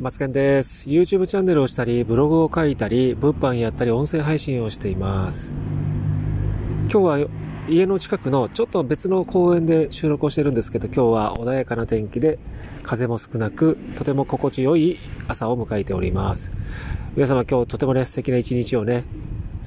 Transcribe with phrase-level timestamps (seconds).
[0.00, 0.88] マツケンです。
[0.88, 5.52] YouTube チャンネルをしたり、ブログを書いたり、物販やったり、音声配信をしています。
[6.90, 7.28] 今日は
[7.68, 12.40] 家の近くのちょっと別の公園で収録をしてるんですけど、今日は穏やかな天気で、
[12.82, 16.50] 風も少なく、とても心地よい朝を迎えております。
[17.14, 19.04] 皆様今日とてもね、素敵な一日をね、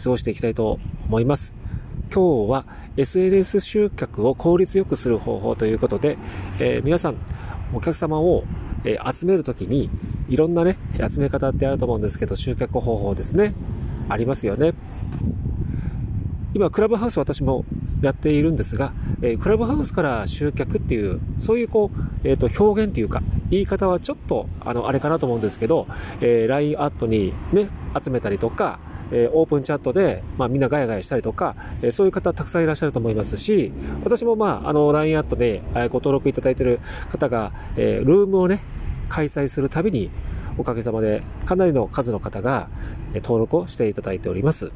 [0.04, 1.56] 過ごしていきたいと思います。
[2.14, 2.66] 今日は
[2.98, 6.18] SNS 集客を効率よくする方法ということで、
[6.60, 7.16] えー、皆さん、
[7.74, 8.44] お客様を
[8.88, 9.90] え集めるときに、
[10.30, 13.54] いろんなね、集め方ってあると思うんですけど、集客方法ですね。
[14.10, 14.74] ありますよね。
[16.54, 17.66] 今、クラブハウス私も
[18.02, 25.88] やっているんですが、えー、クラブハウスから集客っていう、そういうこう、えっ、ー、と、表現っていうか、言い方はちょっと、あの、あれかなと思うんですけど、
[26.22, 27.70] えー、LINE アットにね、
[28.02, 28.80] 集めたりとか、
[29.12, 33.72] えー、オープンチャットで、まあ、みんなガヤガヤしたりとか、えー、そういう方たくさんいらっしゃると思いますし、
[34.04, 36.80] 私もまあ、あの、LINE アットで、えー、ご登録いただいている
[37.12, 38.60] 方が、えルームをね、
[39.10, 40.10] 開催するたびに、
[40.58, 42.70] おかげさまでかなりの数の方が
[43.16, 44.72] 登録をしていただいております。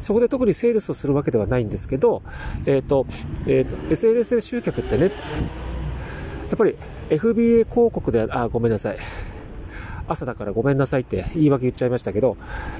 [0.00, 2.22] そこで特にセールスをするわけではないんですけど、
[2.66, 3.06] えっ、ー、と、
[3.46, 5.08] えっ、ー、と、SNS で集客ってね、や
[6.54, 6.76] っぱり
[7.10, 8.98] FBA 広告で、あ、ごめんなさい。
[10.08, 12.36] 朝だからごめんなさいって言い訳言っちゃいましたけど、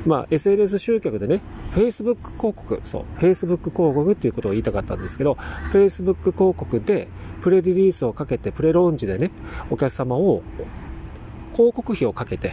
[0.07, 1.41] まあ、SNS 集客でね、
[1.75, 5.35] Facebook 広告、そう、Facebook 広告っていうことを言いたかったんですけど、
[5.73, 7.09] Facebook 広告で
[7.43, 9.31] プレリリースをかけて、プレローンチでね、
[9.71, 10.43] お客様を
[11.53, 12.53] 広告費をかけて、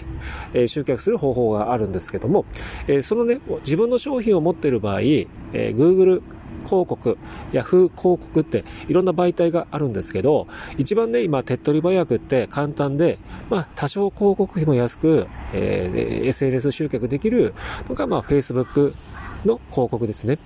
[0.53, 2.45] えー、集客する方法があるんですけども、
[2.87, 6.23] えー、そのね、自分の商品を持っている場合、えー、Google
[6.65, 7.17] 広告、
[7.51, 13.17] Yahoo 広告っていろんな媒体があるんですけど、一番ね、今手っ取り早くって簡単で、
[13.49, 17.53] まあ多少広告費も安く、えー、SNS 集客できる
[17.87, 18.93] のが、まあ Facebook
[19.45, 20.37] の広告ですね。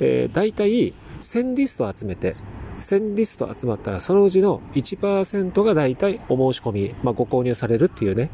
[0.00, 2.36] えー、大体1000リスト集めて、
[2.78, 8.30] 1000リスト集まったらそのうちの1%が大体お申し込み、まあご購入されるっていうね、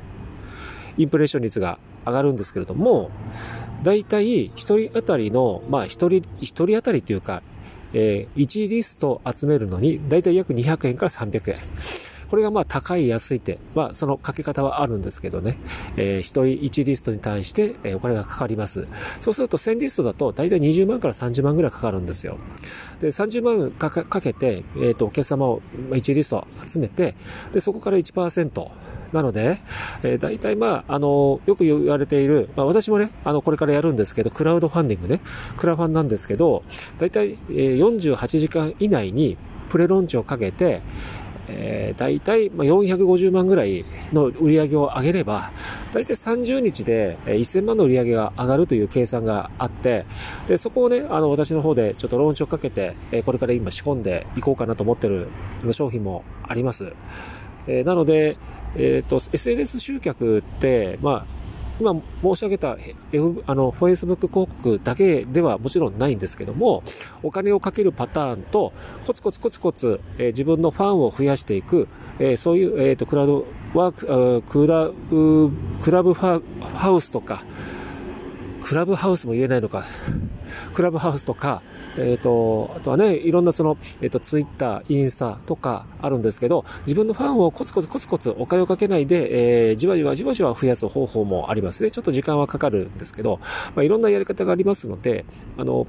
[0.96, 3.10] インプレッション率が上がるんですけれども、
[3.82, 4.50] 大体1
[4.88, 7.42] 人当たりの、まあ1人、1人当たりっていうか、
[7.92, 11.56] えー、1リスト集めるのに、大体約200円から300円。
[12.28, 15.56] これがまあ高い安いって、まあそのかけ方はあるんですけどね、
[15.96, 18.86] えー、1人1リストに対して、えお金がかかります。
[19.22, 22.38] そうすると1000リストだと大体20万から30万ぐらいかかるんですよ。
[23.00, 27.14] で、30万かけて、えっ、ー、と、お客様を1リスト集めて、
[27.52, 28.70] で、そこから1%、
[29.12, 29.58] なので、
[30.02, 35.20] えー、大体まあ、あの、よく言われている、まあ私もね、あの、これからやるんですけど、クラウドファンディングね、
[35.56, 36.62] クラファンなんですけど、
[36.98, 39.36] 大体、えー、48時間以内に
[39.68, 40.80] プレローンチをかけて、
[41.48, 45.50] えー、大体、まあ、450万ぐらいの売り上げを上げれば、
[45.92, 50.04] 大体30日で1000万の売り上げが上がるという計算があって、
[50.46, 55.28] で、そこをね、あの、私の方でちょっとローンチをかけて、えこれから今仕込んでいこうかなと思ってる
[55.72, 56.92] 商品もあります。
[57.68, 58.36] えー、なので、
[58.74, 61.38] えっ、ー、と、SNS 集客って、まあ、
[61.80, 62.76] 今申し上げた、
[63.12, 66.82] F、あの、Facebook 広告だけではもちろんないんですけども、
[67.22, 68.72] お金をかけるパターンと、
[69.06, 71.86] コツコツコツコツ、えー、自分のファンを増やしていく、
[72.18, 75.50] えー、そういう、えっ、ー、と、クラウドワーク、クラブ、
[75.82, 76.40] クラブハ
[76.90, 77.44] ウスとか、
[78.68, 79.86] クラブハウスも言えないのか、
[80.74, 81.62] クラブハウスとか、
[81.96, 91.90] えっ、ー、と、あとはね、いろんなその、えっ、ー、と、ツイッター、インスタとかあるんですけど、自分のファンをコツコツコツコツお金をかけないで、えー、じわじわじわじわ増やす方法もありますね。
[91.90, 93.40] ちょっと時間はかかるんですけど、
[93.74, 95.24] まあ、いろんなやり方がありますので、
[95.56, 95.86] あの、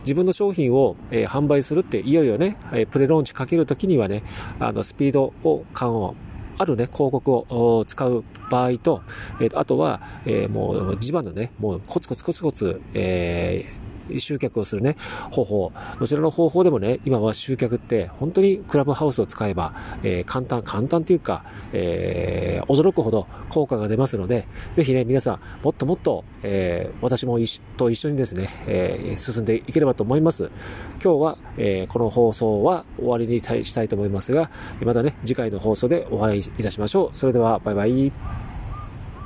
[0.00, 4.22] 自分の商品を、えー、販売するって、いよいよね、えー、プレローンチかけるときにはね、
[4.60, 6.12] あの、スピードを緩和、
[6.58, 9.02] あるね、広告を使う場合と、
[9.40, 14.96] えー、あとは、えー、もう、地場のね、もうコツコツコツコツ、えー、集客をするね、
[15.30, 15.72] 方法。
[15.98, 30.50] どちらの方法でもね、今は集客って本当にクラブハウスを使えば、えー、簡単、簡単というか、えー、驚くほど効果が出ますので、ぜひね、皆さん、もっともっと、えー、私も一と一緒にですね、え進んでいければと思います。
[31.02, 34.50] 今日は、えこの放送は終わりにしたいと思いますが、
[34.84, 37.18] またね、次回の放送でお会いいたしましょう。
[37.18, 38.47] それでは、バイバイ。